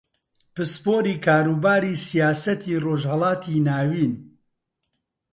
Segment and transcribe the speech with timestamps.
[0.53, 4.13] پسپۆڕی کاروباری سیاسەتی ڕۆژھەڵاتی ناوین